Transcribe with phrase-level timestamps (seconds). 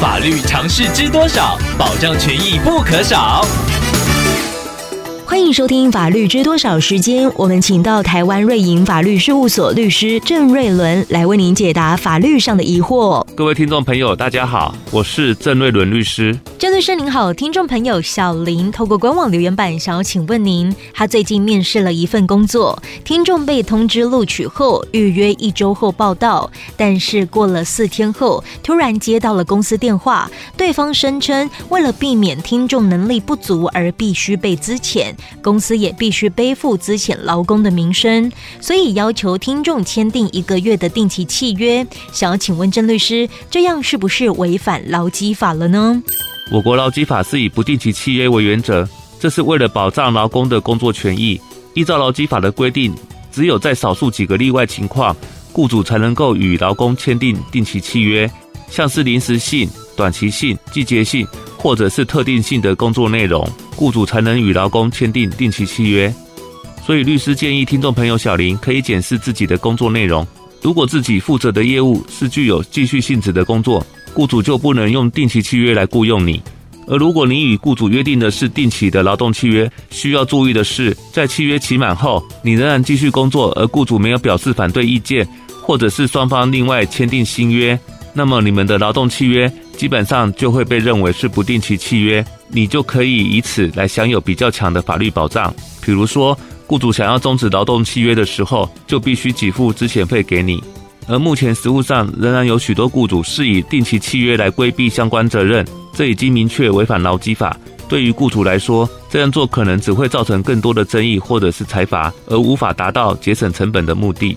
[0.00, 1.58] 法律常识知多少？
[1.76, 3.44] 保障权益不可少。
[5.38, 13.24] 欢迎收听《法律知多少》时间，我们请到台湾瑞银法律事务所律师郑瑞伦来为您解答法律上的疑惑。
[13.36, 16.36] 各位听众朋友，大家好，我是郑瑞伦律师。
[16.58, 35.12] 郑律师您好，听众朋友小林透过官网留言板想要请问您，他最近面试了一份工作，听众被通知录取后预约一周后报到，但是过了四天后突然接到了公司电话，对方声称为了避免听众能力不足而必须被资遣。
[35.42, 41.86] 公司也必须背负资遣劳工的名声，所以要求听众签订一个月的定期契约。
[42.12, 46.02] 想要请问郑律师，这样是不是违反劳基法了呢？
[46.50, 48.88] 我国劳基法是以不定期契约为原则，
[49.20, 51.40] 这是为了保障劳工的工作权益。
[51.74, 52.94] 依照劳基法的规定，
[53.30, 55.14] 只有在少数几个例外情况，
[55.52, 58.28] 雇主才能够与劳工签订定期契约，
[58.70, 61.26] 像是临时性、短期性、季节性。
[61.58, 63.46] 或者是特定性的工作内容，
[63.76, 66.12] 雇主才能与劳工签订定期契约。
[66.86, 70.26] 所以，律师建议听众朋友小林可以检视自己的工作内容。
[70.62, 76.40] 如果自己负责的业务是具有继续性质的工作，雇主就不能用定期契约来雇佣你。
[76.86, 85.28] 而如果你与雇主约定的是定期的劳动契约，需要注意的是，在契约期满后，你仍然继续工作，而雇主没有表示反对意见，
[85.62, 87.78] 或者是双方另外签订新约，
[88.18, 89.50] 那么你们的劳动契约。
[89.76, 95.54] 基本上就会被认为是不定期契约，你就可以以此来享有比较强的法律保障。
[95.80, 100.60] 比如说，雇主想要终止劳动契约的时候，就必须给付资遣费给你。
[101.06, 107.56] 而目前实务上仍然有许多雇主是以定期契约来规避相关责任，这已经明确违反劳基法。
[107.88, 114.36] 对于雇主来说，这样做可能只会造成更多的争议或者是裁罚，而无法达到节省成本的目的。